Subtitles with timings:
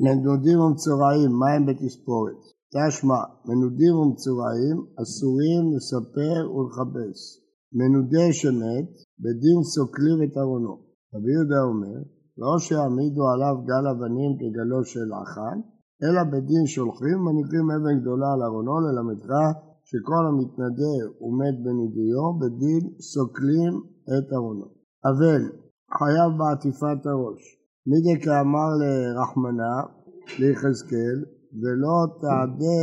[0.00, 2.40] מנודים ומצורעים, מה הם בתספורת?
[2.74, 7.20] תשמע, מנודים ומצורעים אסורים לספר ולכבס.
[7.78, 8.88] מנודה שמת,
[9.22, 10.74] בדין סוקלים את ארונו.
[11.14, 11.98] רבי יהודה אומר,
[12.38, 15.58] לא שיעמידו עליו גל אבנים כגלו של החן,
[16.02, 19.30] אלא בדין שולחים מניחים אבן גדולה על ארונו ללמדך
[19.88, 23.74] שכל המתנדה ומת בנידיו, בדין סוקלים
[24.12, 24.66] את ארונו.
[25.08, 25.42] אבל
[25.98, 27.57] חייב בעטיפת הראש.
[27.90, 29.74] מידי כאמר לרחמנה,
[30.40, 31.18] ליחזקאל,
[31.60, 32.82] ולא תעדה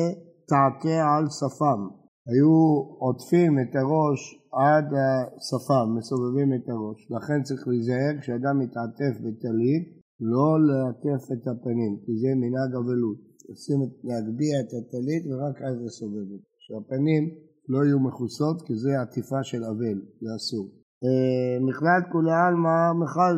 [0.50, 1.82] תעתה על שפם.
[2.30, 2.56] היו
[3.04, 4.20] עוטפים את הראש
[4.64, 7.00] עד השפם, מסובבים את הראש.
[7.16, 9.86] לכן צריך להיזהר כשאדם מתעטף בטלית,
[10.32, 13.20] לא לעטף את הפנים, כי זה מנהג אבלות.
[13.50, 17.24] עושים להגביה את הטלית ורק אז לסובב את שהפנים
[17.70, 20.66] לא יהיו מכוסות, כי זה עטיפה של אבל, זה אסור.
[21.04, 23.38] אה, מכלל כולי עלמא מחל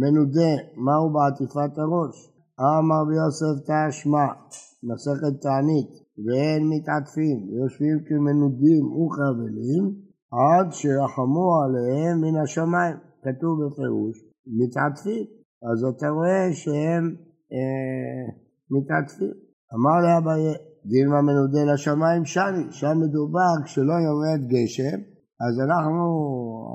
[0.00, 0.52] מנודה,
[0.84, 2.16] מהו בעטיפת הראש?
[2.60, 4.26] אמר ביוסף תשמע,
[4.88, 5.90] מסכת תענית,
[6.24, 9.84] ואין מתעטפים, ויושבים כמנודים וכאבלים,
[10.40, 12.96] עד שיחמו עליהם מן השמיים.
[13.24, 15.24] כתוב בפירוש, מתעטפים.
[15.68, 17.04] אז אתה רואה שהם
[17.52, 18.24] אה,
[18.70, 19.34] מתעטפים.
[19.74, 20.42] אמר לאביי,
[20.86, 24.98] דילמה מנודה לשמיים שני, שם מדובר כשלא יורד גשם,
[25.46, 26.06] אז אנחנו,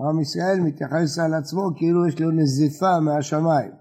[0.06, 3.72] עם ישראל מתייחס על עצמו כאילו יש לו נזיפה מהשמיים.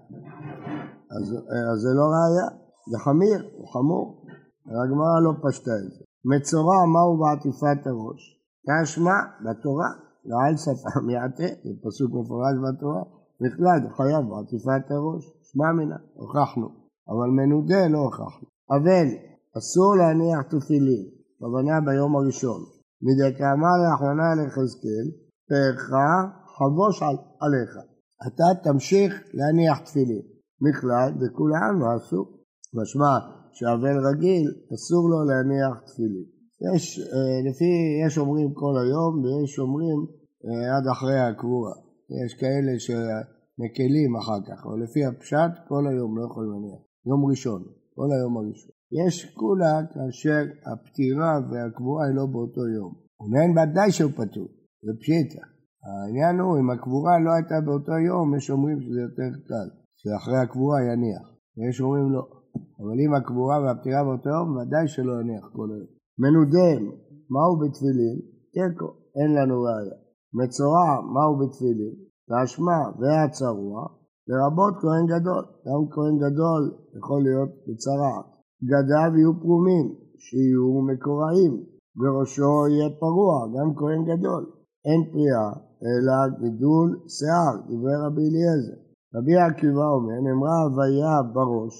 [1.15, 1.25] אז,
[1.71, 2.47] אז זה לא ראייה,
[2.91, 4.25] זה חמיר, הוא חמור.
[4.65, 6.03] הגמרא לא פשטה את זה.
[6.31, 8.21] מצורע מהו בעטיפת הראש?
[8.67, 9.89] תשמע בתורה,
[10.25, 13.03] לא על שפה מיעטה, זה פסוק מפורש בתורה,
[13.41, 16.67] בכלל חייב בעטיפת הראש, שמע מינה, הוכחנו,
[17.09, 18.47] אבל מנודה לא הוכחנו.
[18.75, 19.07] אבל
[19.57, 21.05] אסור להניח תפילין,
[21.39, 22.74] כוונה ביום הראשון.
[23.05, 25.07] מדי כאמר לאחרונה ליחזקאל,
[25.49, 25.81] פארך
[26.57, 27.71] חבוש על, עליך.
[28.27, 30.25] אתה תמשיך להניח תפילין.
[30.65, 32.25] בכלל, בכולם לא אסור.
[32.79, 33.13] משמע
[33.57, 36.25] שאבל רגיל, אסור לו להניח תפילין.
[36.75, 37.71] יש, אה, לפי,
[38.05, 39.99] יש אומרים כל היום ויש אומרים
[40.45, 41.73] אה, עד אחרי הקבורה.
[42.25, 46.81] יש כאלה שמקלים אחר כך, אבל לפי הפשט כל היום לא יכולים להניח.
[47.05, 47.63] יום ראשון,
[47.95, 48.74] כל היום הראשון.
[48.91, 52.93] יש כולה כאשר הפטירה והקבורה היא לא באותו יום.
[53.19, 54.47] ומעין ודאי שהוא פטור,
[54.85, 55.43] זה פשיטה.
[55.85, 60.79] העניין הוא, אם הקבורה לא הייתה באותו יום, יש אומרים שזה יותר קל, שאחרי הקבורה
[60.83, 61.25] יניח.
[61.57, 62.23] ויש אומרים לא.
[62.79, 65.91] אבל אם הקבורה והפטירה באותו יום, ודאי שלא יניח כל היום.
[66.21, 66.81] מנודם,
[67.33, 68.17] מהו בתפילין?
[68.53, 69.97] תיקו, אין לנו ראיה.
[70.33, 71.95] מצורע, מהו בתפילין?
[72.29, 73.81] והאשמה והצרוע,
[74.27, 75.43] לרבות כהן גדול.
[75.65, 76.63] גם כהן גדול
[76.97, 78.34] יכול להיות בצרעת.
[78.61, 81.63] בגדיו יהיו פרומים, שיהיו מקוראים,
[81.97, 84.45] וראשו יהיה פרוע, גם כהן גדול.
[84.85, 85.49] אין פריאה,
[85.85, 88.77] אלא גידול שיער, דברי רבי אליעזר.
[89.15, 91.75] רבי עקיבא אומר, נאמרה הוויה בראש,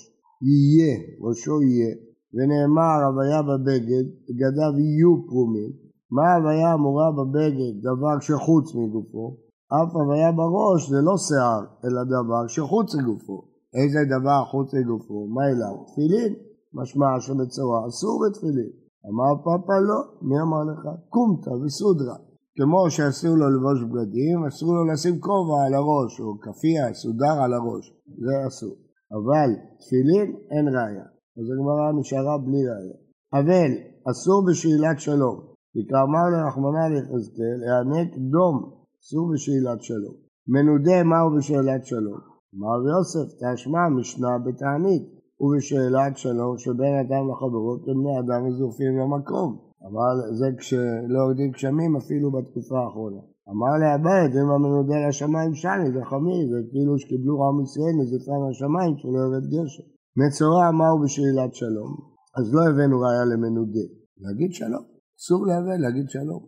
[0.49, 1.95] יהיה, ראשו יהיה,
[2.33, 5.71] ונאמר הוויה בבגד, בגדיו יהיו פרומים.
[6.11, 7.73] מה הוויה אמורה בבגד?
[7.81, 9.37] דבר שחוץ מגופו.
[9.75, 13.37] אף הוויה בראש זה לא שיער, אלא דבר שחוץ מגופו.
[13.73, 15.27] איזה דבר חוץ מגופו?
[15.27, 15.75] מה אליו?
[15.87, 16.33] תפילין.
[16.79, 18.71] משמע שבצורה אסור בתפילין.
[19.09, 20.83] אמר פאפה לא, מי אמר לך?
[21.09, 22.17] קומתא וסודרה.
[22.57, 27.53] כמו שאסור לו לבוש בגדים, אסור לו לשים כובע על הראש, או כאפיה, סודר על
[27.53, 27.85] הראש,
[28.23, 28.75] זה אסור.
[29.17, 29.49] אבל
[29.79, 31.05] תפילין אין ראיה,
[31.37, 32.97] אז הגמרא נשארה בלי ראיה.
[33.33, 33.71] אבל
[34.11, 35.37] אסור בשאלת שלום,
[35.73, 38.55] כי כאמר לרחמנא ליחזקאל, הענק דום,
[38.99, 40.15] אסור בשאלת שלום.
[40.47, 42.19] מנודה מהו בשאלת שלום?
[42.55, 45.14] אמר יוסף, תשמע משנה בתענית.
[45.41, 49.49] ובשאלת שלום שבין אדם לחברו כבני אדם מזופים למקום.
[49.87, 53.21] אבל זה כשלא יורדים גשמים אפילו בתקופה האחרונה.
[53.51, 58.93] אמר לאביי, אם המנודה לשמיים שני, זה חמיר, זה כאילו שקיבלו עם ישראל נזיפה מהשמיים
[58.97, 59.85] שלא יורד גשם.
[60.19, 61.91] מצורע מהו בשאלת שלום?
[62.37, 63.85] אז לא הבאנו ראיה למנודה.
[64.21, 64.85] להגיד שלום.
[65.19, 66.41] אסור לאבל להגיד שלום.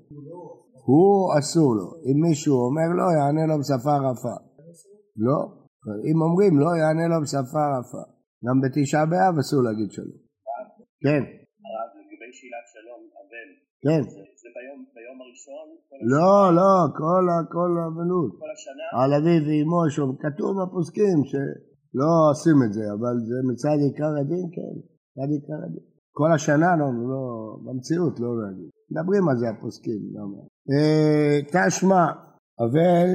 [0.86, 1.88] הוא אסור לו.
[2.08, 4.36] אם מישהו אומר לו, יענה לו בשפה רפה.
[5.18, 5.40] לא.
[6.10, 8.17] אם אומרים לא, יענה לו בשפה רפה.
[8.46, 10.20] גם בתשעה באב אסור להגיד שלום.
[11.04, 11.24] כן.
[11.68, 13.48] הרב, לגבי שאלת שלום, אבל,
[13.86, 14.02] כן.
[14.42, 14.50] זה
[14.96, 15.68] ביום הראשון?
[16.14, 16.72] לא, לא,
[17.56, 18.32] כל האבלות.
[18.44, 18.88] כל השנה?
[19.00, 19.80] על אביו ואמו,
[20.24, 24.76] כתוב בפוסקים שלא עושים את זה, אבל זה מצד עיקר הדין, כן,
[25.08, 25.86] מצד עיקר הדין.
[26.12, 27.24] כל השנה לא, לא,
[27.66, 28.70] במציאות לא להגיד.
[28.92, 30.42] מדברים על זה הפוסקים, למה?
[30.72, 32.06] אה, תשמע,
[32.60, 33.08] אבל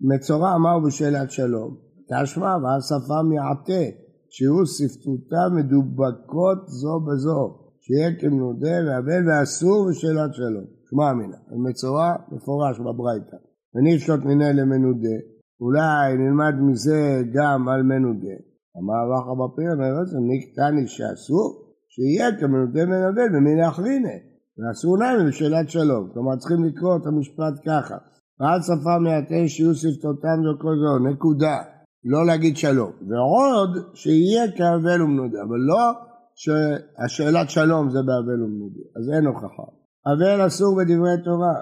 [0.00, 1.76] מצורע אמר בשאלת שלום,
[2.10, 4.05] תשמע, ואז שפם יעטה.
[4.30, 10.64] שיהיו שפתותה מדובקות זו בזו, שיהיה כמנודה ואבל ואסור ושאלת שלום.
[10.90, 11.36] שמע אמינה,
[11.68, 13.36] מצורע מפורש בברייתא.
[13.74, 15.16] ונפשוט מיני למנודה,
[15.60, 18.36] אולי נלמד מזה גם על מנודה.
[18.78, 21.46] אמר רבא בפיר, אומר זה, נקטני שאסור,
[21.88, 24.18] שיהיה כמנודה מנבל במיני אחריני.
[24.58, 26.10] ואסור נעים בשאלת שלום.
[26.12, 27.96] כלומר צריכים לקרוא את המשפט ככה.
[28.40, 31.56] ועד שפה מעטה שיהיו שפתותם וכל זו, נקודה.
[32.04, 32.90] לא להגיד שלום.
[33.08, 35.84] ועוד שיהיה כאבל ומנודה, אבל לא
[36.34, 38.84] שהשאלת שלום זה באבל ומנודה.
[38.96, 39.66] אז אין הוכחה.
[40.06, 41.56] אבל אסור בדברי תורה.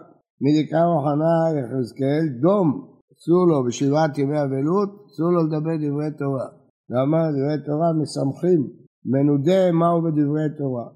[0.45, 2.67] מדקר אוחנה יחזקאל, דום,
[3.13, 6.47] אסור לו בשבעת ימי אבלות, אסור לו לדבר דברי תורה.
[6.91, 8.71] ואמר דברי תורה משמחים,
[9.07, 10.87] מנודה מהו בדברי תורה.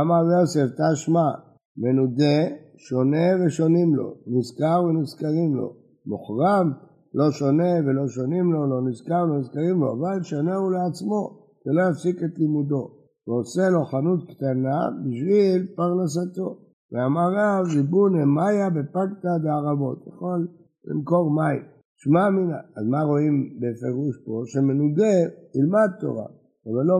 [0.00, 1.28] אמר יוסף תשמע,
[1.76, 2.38] מנודה
[2.78, 5.74] שונה ושונים לו, נזכר ונזכרים לו.
[6.06, 6.72] מוחרם
[7.14, 11.82] לא שונה ולא שונים לו, לא נזכר ולא נזכרים לו, אבל שונה הוא לעצמו, שלא
[11.90, 12.90] יפסיק את לימודו,
[13.26, 16.58] ועושה לו חנות קטנה בשביל פרנסתו.
[16.92, 20.48] ואמר רב, ריבון אמיה בפקתא דערבות, יכול
[20.84, 21.62] למכור מים.
[22.02, 22.60] שמע מינה.
[22.76, 24.42] אז מה רואים בפירוש פה?
[24.46, 25.14] שמנודה
[25.54, 26.28] ילמד תורה,
[26.66, 26.98] אבל לא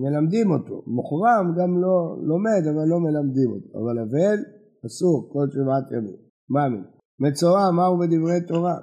[0.00, 0.82] מלמדים אותו.
[0.86, 3.78] מוחרם גם לא לומד, אבל לא מלמדים אותו.
[3.78, 4.38] אבל אבל
[4.86, 6.20] אסור כל שבעת ימים.
[6.50, 6.86] מה מינה?
[7.20, 8.76] מצורע מהו בדברי תורה?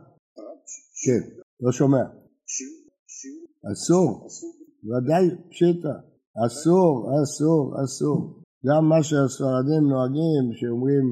[1.05, 1.21] כן,
[1.61, 2.03] לא שומע.
[3.71, 4.27] אסור,
[4.89, 5.95] ודאי פשיטה.
[6.45, 6.91] אסור,
[7.23, 8.44] אסור, אסור.
[8.67, 11.05] גם מה שהספרדים נוהגים, שאומרים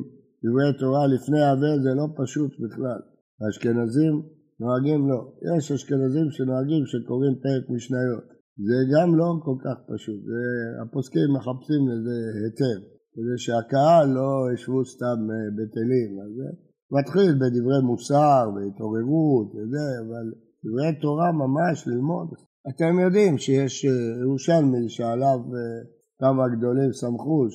[0.44, 3.02] דברי תורה לפני אבל, זה לא פשוט בכלל.
[3.42, 4.14] האשכנזים
[4.60, 5.20] נוהגים לא.
[5.58, 8.26] יש אשכנזים שנוהגים שקוראים פרק משניות.
[8.68, 10.20] זה גם לא כל כך פשוט.
[10.32, 10.42] זה,
[10.82, 12.78] הפוסקים מחפשים לזה היתר,
[13.14, 16.12] כדי שהקהל לא ישבו סתם אה, בטלים.
[16.24, 20.26] אז זה מתחיל בדברי מוסר והתעוררות וזה, אבל
[20.66, 22.28] דברי תורה ממש ללמוד.
[22.70, 23.92] אתם יודעים שיש אה,
[24.22, 25.82] ירושלמי שעליו אה,
[26.20, 27.48] כמה גדולים סמכו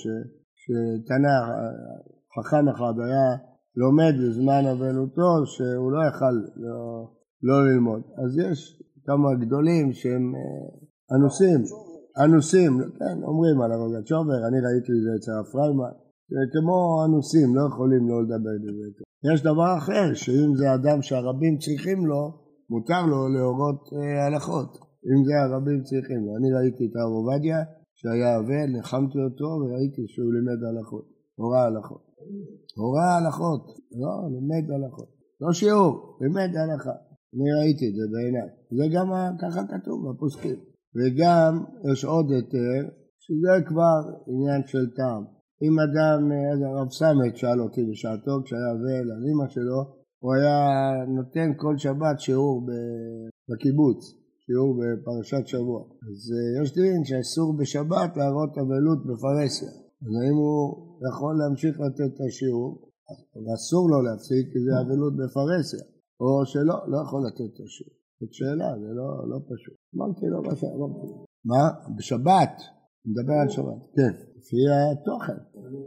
[0.61, 1.45] שתנ"ך,
[2.35, 3.31] חכם אחד היה
[3.77, 7.09] לומד בזמן אבלותו שהוא לא יכל לא,
[7.43, 8.03] לא ללמוד.
[8.25, 11.61] אז יש כמה גדולים שהם אה, אנוסים,
[12.25, 15.95] אנוסים, כן, אומרים על הרוגת שובר, אני ראיתי את זה אצל הפריימן,
[16.53, 19.06] כמו אנוסים, לא יכולים לא לדבר בזה.
[19.25, 22.23] יש דבר אחר, שאם זה אדם שהרבים צריכים לו,
[22.71, 24.79] מותר לו להורות אה, הלכות,
[25.09, 26.37] אם זה הרבים צריכים לו.
[26.37, 27.59] אני ראיתי את הרב עובדיה,
[27.95, 32.03] שהיה אבל, ניחמתי אותו וראיתי שהוא לימד הלכות, הוראה הלכות.
[32.77, 33.65] הוראה הלכות,
[34.01, 35.09] לא, לימד הלכות.
[35.41, 36.97] לא שיעור, לימד הלכה.
[37.35, 38.49] אני ראיתי את זה בעיניי.
[38.79, 39.09] זה גם
[39.43, 40.57] ככה כתוב בפוסקים.
[40.97, 45.25] וגם יש עוד היתר, שזה כבר עניין של טעם.
[45.63, 46.33] אם אדם,
[46.67, 49.81] הרב סמט שאל אותי בשעתו כשהיה אבל על אמא שלו,
[50.23, 50.59] הוא היה
[51.09, 52.67] נותן כל שבת שיעור
[53.49, 54.27] בקיבוץ.
[54.47, 55.81] שיעור בפרשת שבוע.
[55.81, 59.73] אז אה, יש דין שאסור בשבת להראות אבלות בפרהסיה.
[60.05, 60.59] אז האם הוא
[61.09, 62.69] יכול להמשיך לתת את השיעור,
[63.45, 65.85] ואסור לו להפסיק כי זה אבלות בפרהסיה,
[66.21, 67.95] או שלא, לא יכול לתת את השיעור.
[68.21, 69.77] זאת שאלה, זה לא, לא פשוט.
[69.95, 71.07] אמרתי לו מה שאמרתי.
[71.45, 71.63] מה?
[71.97, 72.55] בשבת?
[73.07, 73.83] מדבר על שבת.
[73.97, 74.13] כן.
[74.39, 74.57] לפי
[74.93, 75.39] התוכן.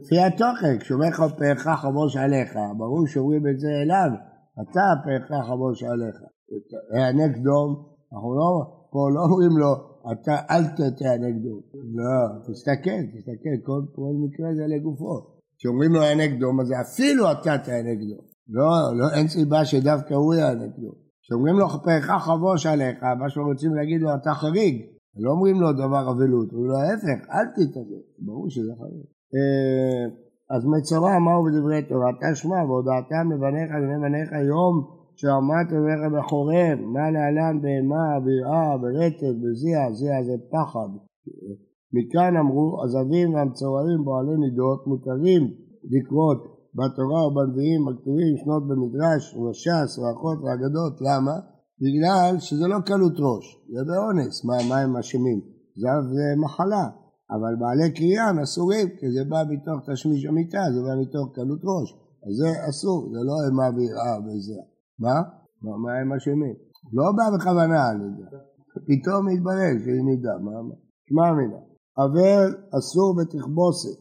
[0.02, 4.10] לפי התוכן, כשאומר לך פארך חמוש עליך, ברור שאומרים את זה אליו,
[4.62, 6.16] אתה פארך חמוש עליך.
[6.94, 8.52] הענק דום אנחנו לא,
[8.92, 9.74] פה לא אומרים לו,
[10.12, 11.62] אתה אל תטעה נגדו.
[11.74, 15.40] לא, תסתכל, תסתכל, כל, כל מקרה זה לגופו.
[15.58, 18.22] כשאומרים לו נגדו, מה זה אפילו אתה תהיה נגדו.
[18.50, 20.92] לא, לא, אין סיבה שדווקא הוא יהיה נגדו.
[21.22, 24.86] כשאומרים לו פרחה חבוש עליך, מה שרוצים להגיד לו, אתה חריג.
[25.18, 28.04] לא אומרים לו דבר אבלות, אומרים לו ההפך, אל תתאבד.
[28.20, 29.06] ברור שזה חריג.
[29.36, 30.06] אה,
[30.56, 32.12] אז מצורע מהו בדברי תורה?
[32.22, 34.76] תשמע, והודעתם לבניך ובני בניך יום
[35.20, 40.90] שעמד אליך בחורב, מה להלן בהמה, ביראה, ברטב, בזיע, זיע זה פחד.
[41.94, 45.44] מכאן אמרו, הזבים והמצורעים בעלי נידות מותרים
[45.94, 46.40] לקרות
[46.78, 51.36] בתורה ובנביאים הכתובים שנות במדרש ובש"ס וברכות ואגדות, למה?
[51.84, 55.42] בגלל שזה לא קלות ראש, זה באונס, מה, מה הם אשמים?
[55.76, 56.86] זה מחלה,
[57.32, 61.90] אבל בעלי קריאה אסורים, כי זה בא מתוך תשמיש המיטה, זה בא מתוך קלות ראש,
[62.26, 64.60] אז זה אסור, זה לא אימה ויראה וזה.
[65.00, 65.22] מה?
[65.84, 66.56] מה הם אשמים?
[66.94, 68.28] לא בא בכוונה הנידה.
[68.88, 70.36] פתאום התברר שהיא נידה.
[71.10, 71.62] שמע מינה.
[71.98, 74.00] אבל אסור בתכבוסת.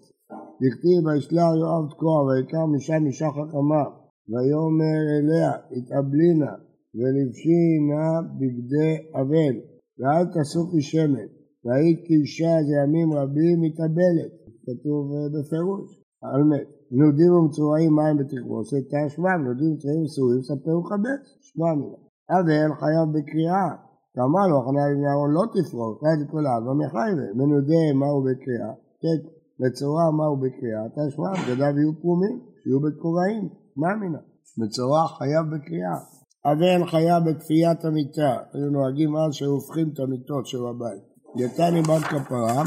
[0.62, 3.85] דכתיב וישלח יואב תקוע ויקר משם אישה חכמה
[4.30, 6.52] ויאמר אליה התאבלינה
[6.95, 9.54] ולבשי נא בגדי אבל
[9.99, 11.28] ואל תסוכי שמן
[11.64, 14.33] והיית כאישה זה ימים רבים מתאבלת
[14.66, 21.21] כתוב אה, בפירוש על מת נודים ומצורעים מים בתכבוסת, תשמע, נודים ומצורעים אסורים, ספר וכבד,
[21.47, 21.99] שמע מילה.
[22.30, 23.68] אבל חייב בקריאה,
[24.14, 29.18] כאמר לו, הכנה לבני אהרון לא תפרור, חייב כל האבא מחייבה, מנודה מהו בקריאה, כן,
[29.61, 34.23] מצורע מהו בקריאה, תשמע, בגדיו יהיו פרומים, שיהיו בקוראים, מה מינה?
[34.59, 35.99] מצורע חייב בקריאה.
[36.45, 41.02] אבל חיה בכפיית המיטה, היו נוהגים אז שהיו הופכים את המיטות של הבית.
[41.37, 42.62] יתני בת כפרה,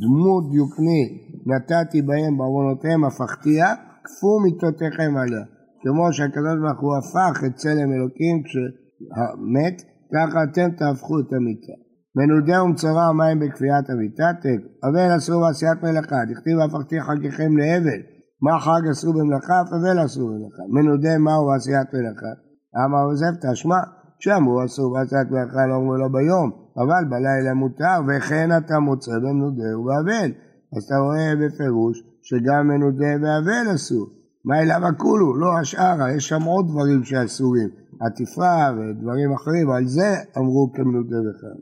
[0.00, 1.04] דמות דיוקני
[1.46, 5.44] נתתי בהם בעוונותיהם הפכתיה, כפו מיטותיכם עליה.
[5.82, 9.76] כמו שהקדוש ברוך הוא הפך את צלם אלוקים כשמת,
[10.14, 11.76] ככה אתם תהפכו את המיטה.
[12.16, 14.68] מנודה ומצורע מים בכפיית המיטה, תיקו.
[14.84, 18.00] אבל אסור בעשיית מלאכה, דכתיב הפכתי חגיכם לאבל.
[18.44, 20.62] מה חג אסור במלאכה, אבל אסור במלאכה.
[20.74, 22.32] מנודה מהו בעשיית מלאכה.
[22.76, 23.80] אמר עוזב תשמע,
[24.18, 29.78] שאמרו אסור בעשיית מלאכה לא אומרים לו ביום, אבל בלילה מותר, וכן אתה מוצא במנודה
[29.78, 30.30] ובאבל.
[30.76, 34.06] אז אתה רואה בפירוש שגם מנודה ואבל אסור.
[34.44, 35.36] מה אליו הכולו?
[35.36, 37.68] לא השאר, יש שם עוד דברים שאסורים.
[38.00, 41.58] עטיפה ודברים אחרים, על זה אמרו כמנודה וכאן.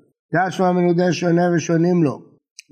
[0.48, 2.22] תשמע מנודה שונה ושונים לו.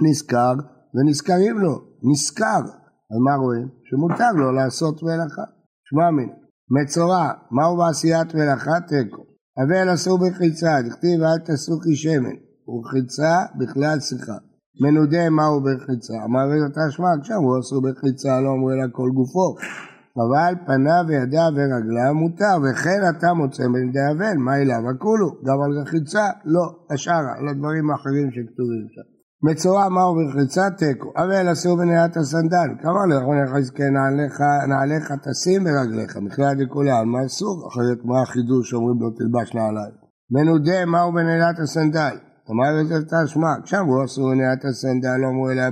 [0.03, 0.55] נזכר
[0.95, 1.81] ונזכרים לו.
[2.03, 2.63] נזכר.
[3.11, 3.69] אז מה רואים?
[3.85, 5.43] שמותר לו לעשות מלאכה.
[5.85, 6.40] שמע מן.
[6.71, 8.81] מצורע, מהו בעשיית מלאכה?
[8.89, 9.23] תיקו.
[9.59, 12.37] אבל אסור בחיצה, דכתיב אל תעשו שמן.
[12.69, 14.39] ורחיצה בכלל שיחה.
[14.81, 16.15] מנודה מהו בחיצה?
[16.25, 19.55] אמר אותה שמע, עכשיו הוא אסור בחיצה, לא אומרים לה כל גופו.
[20.17, 25.29] אבל פניו וידיו ורגליו מותר, וכן אתה מוצא בנדי אבל, מה אליו הכולו?
[25.45, 26.25] גם על רחיצה?
[26.45, 29.10] לא, השאר, על הדברים האחרים שכתובים שם.
[29.43, 33.83] מצורע מהו ברחיצה תיקו, אבל אסור בנהיית הסנדל, כמה לא יכול לחזקי
[34.69, 37.69] נעליך תשים ברגליך, מכלל דכולם, מה אסור?
[37.69, 39.95] אחרת מה החידוש שאומרים לו תלבש נעליים?
[40.31, 42.15] מנודה מהו בנהיית הסנדל,
[42.51, 45.71] אמר יוסף תשמע, שם הוא אסור בנהיית הסנדל, לא אמרו אליה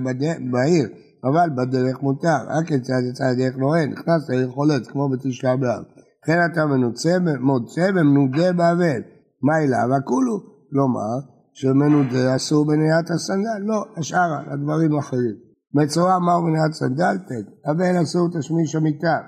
[0.52, 0.88] בעיר,
[1.28, 5.82] אבל בדרך מותר, רק כיצד יצא הדרך נוהן, נכנס לעיר חולץ, כמו בתשעה באב.
[6.22, 7.10] לכן אתה מנוצה,
[7.40, 9.00] מוצא במנודה באבל.
[9.42, 9.96] מה אליו?
[9.96, 10.36] הכולו.
[10.70, 13.60] כלומר, שמנודה אסור בנהיית הסנדל?
[13.60, 15.36] לא, השאר, הדברים האחרים.
[15.74, 17.16] מצורע מהו בנהיית סנדל?
[17.28, 17.44] תן.
[17.70, 19.18] אבל אסור תשמיש המיטה.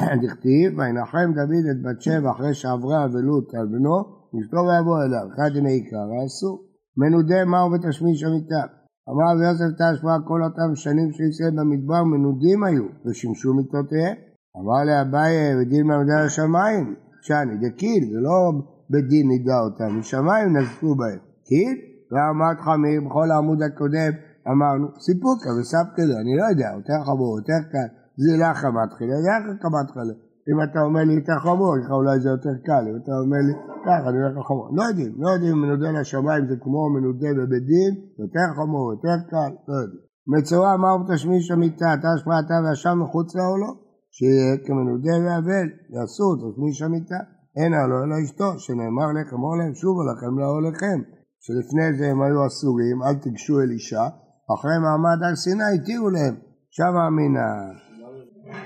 [0.22, 3.96] דכתיב, וינחם דוד את בת שבע אחרי שעברה אבלות על בנו,
[4.40, 6.58] אשתו ויבוא אליו, אחד ימי עיקר, אסור.
[6.96, 8.62] מנודה מהו בתשמיש המיטה.
[9.10, 14.16] אמר רבי יוסף תשמע כל אותם שנים שישראל במדבר מנודים היו ושימשו מיטותיהם.
[14.56, 18.52] אמר לאביי ודין מעמדי השמיים, שאני דקיל, זה לא
[18.90, 21.27] בדין נידה אותם, משמיים נזפו בהם.
[21.48, 21.76] קיל?
[22.12, 24.12] ואמרת חמיר בכל העמוד הקודם
[24.50, 27.88] אמרנו סיפוקה וסבקלו, אני לא יודע, יותר חמור, יותר קל,
[28.22, 30.14] זילה חמתחילה, זה איך חמתחילה.
[30.50, 33.54] אם אתה אומר לי יותר חמור, לך אולי זה יותר קל, אם אתה אומר לי
[33.86, 34.68] ככה, אני הולך לחמור.
[34.78, 39.16] לא יודעים, לא יודעים אם מנודה לשמיים זה כמו מנודה בבית דין, יותר חמור, יותר
[39.30, 40.02] קל, לא יודעים.
[40.32, 43.70] מצורע מהו תשמיש המיטה, תשמע אתה ואשם מחוץ לא?
[44.10, 47.20] שיהיה כמנודה ואבל, יעשו תשמיש המיטה.
[47.56, 51.17] אין הלא אלא אשתו, שנאמר לך, אמור להם שובו לכם לאוהליכם.
[51.40, 54.08] שלפני זה הם היו אסורים, אל תיגשו אל אישה,
[54.54, 56.34] אחרי מעמד הר סיני התירו להם.
[57.16, 57.46] מן ה...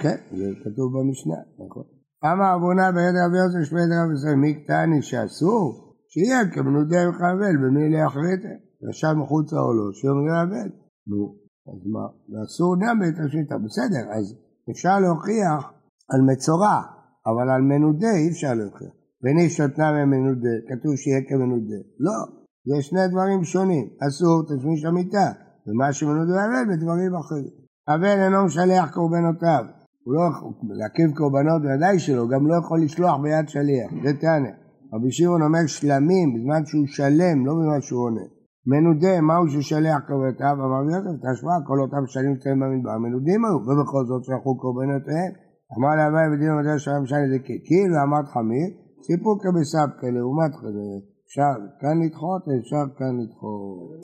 [0.02, 1.82] כן, זה כתוב במשנה, נכון.
[2.24, 5.94] אמר אבונה ביד רבי יוסף שמי רבי ישראל, מי קטני שאסור?
[6.08, 8.54] שיהיה כמנודה וחבל במי לאחריתה.
[8.90, 10.70] ישב מחוצה או לא, שיאמר יאבד.
[11.06, 11.36] נו,
[11.68, 12.06] אז מה?
[12.30, 13.54] ואסור גם בית השמיטה.
[13.64, 14.34] בסדר, אז
[14.70, 15.72] אפשר להוכיח
[16.12, 16.78] על מצורע,
[17.26, 18.92] אבל על מנודה אי אפשר להוכיח.
[19.22, 21.80] וניש נתנה ממנודה, כתוב שיהיה כמנודה.
[21.98, 23.86] לא, זה שני דברים שונים.
[24.06, 25.28] אסור תשמיש המיטה,
[25.66, 27.52] ומה שמנודה יאבד בדברים אחרים.
[27.88, 29.64] אבל אינו משלח קורבנותיו.
[30.04, 34.52] הוא לא יכול, להקריב קורבנות ודאי שלא, גם לא יכול לשלוח ביד שליח, זה טענה.
[34.94, 38.26] רבי שמעון אומר שלמים בזמן שהוא שלם, לא בזמן שהוא עונה.
[38.66, 40.54] מנודה, מהו ששלח קורבנותיו?
[40.64, 45.32] אמר יוסף, תשמע, כל אותם שנים קטנים במדבר, מנודים היו, ובכל זאת שלחו קורבנותיהם.
[45.78, 48.68] אמר להווי ודין המדע של שני דקי, כאילו אמרת חמיר,
[49.06, 50.88] סיפור כבסבקה לעומת כזה,
[51.32, 54.00] אפשר כאן לדחות, אפשר כאן לדחות.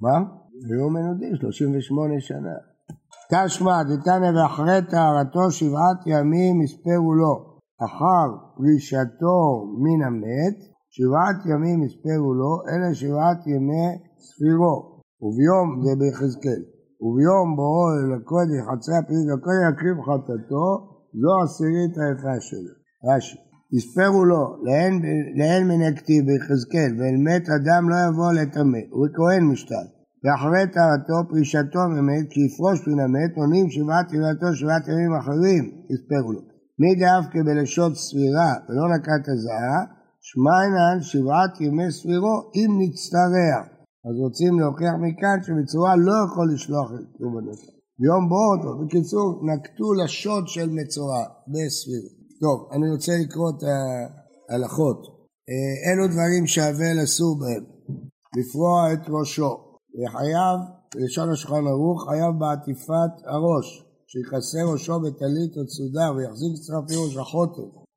[0.00, 0.16] מה?
[0.68, 2.56] היו מנודים 38 שנה.
[3.32, 7.34] תשמע דתניא ואחרי טהרתו שבעת ימים יספרו לו,
[7.86, 9.38] אחר פרישתו
[9.82, 10.56] מן המת,
[10.94, 13.88] שבעת ימים יספרו לו, אלה שבעת ימי
[14.26, 14.74] ספירו,
[15.22, 16.62] וביום, זה ביחזקאל,
[17.02, 20.66] וביום בואו אל הקודש, חצי הפריט לקודש יקריב חטאתו,
[21.20, 22.74] זו עשירית היפה שלו.
[23.06, 24.42] רש"י, יספרו לו,
[25.38, 29.86] לאין הכתיב ביחזקאל, ואל מת אדם לא יבוא לטמא, הוא כהן משתל.
[30.24, 36.32] ואחרי טהרתו פרישתו ממת, כי יפרוש מן המת, עונים שבעת ימתו שבעת ימים אחרים, יספרו
[36.32, 36.40] לו.
[36.80, 39.78] מי דאבקה בלשון ספירה ולא נקט הזעה,
[40.26, 43.58] שמיינן שבעת ימי ספירו אם נצטרע.
[44.06, 47.06] אז רוצים להוכיח מכאן שמצורע לא יכול לשלוח את.
[47.98, 48.84] ביום בואו אותו.
[48.84, 52.17] בקיצור, נקטו לשון של מצורע בספירות.
[52.40, 53.62] טוב, אני רוצה לקרוא את
[54.48, 55.00] ההלכות.
[55.48, 57.64] אה, אלו דברים שהאבל אסור בהם.
[58.38, 59.68] לפרוע את ראשו.
[59.98, 60.58] וחייב,
[60.96, 67.16] לשון השולחן ערוך, חייב בעטיפת הראש, שיכסה ראשו בטלית או צודה ויחזיק צרפי ראש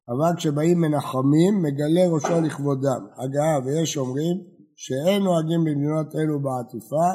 [0.10, 3.02] אבל כשבאים מנחמים, מגלה ראשו לכבודם.
[3.24, 4.38] אגב, ויש אומרים
[4.76, 7.08] שאין נוהגים במדינות אלו בעטיפה,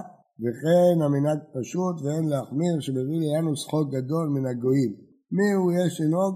[0.42, 4.92] וכן המנהג פשוט ואין להחמיר, שמביא לנו זכות גדול מן הגויים.
[5.32, 6.34] מי הוא יש לנהוג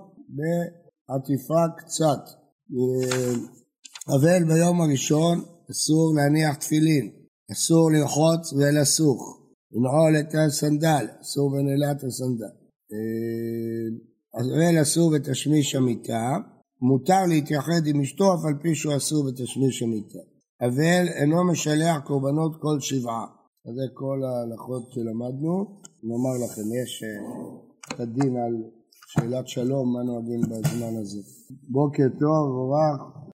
[1.10, 2.22] בעטיפה קצת.
[4.08, 7.10] אבל ביום הראשון אסור להניח תפילין,
[7.52, 9.40] אסור לרחוץ ולסוך,
[9.72, 12.54] לנעול את הסנדל, אסור בנעילת הסנדל.
[14.34, 16.36] אבל אסור בתשמיש המיטה,
[16.82, 20.18] מותר להתייחד עם אשתו אף על פי שהוא אסור בתשמיש המיטה.
[20.60, 23.26] אבל אינו משלח קורבנות כל שבעה.
[23.64, 25.80] זה כל ההלכות שלמדנו.
[26.02, 27.04] נאמר לכם, יש
[27.88, 28.54] את הדין על
[29.12, 31.20] שאלת שלום, מה נוהגים בזמן הזה.
[31.68, 33.20] בוקר טוב, אורח.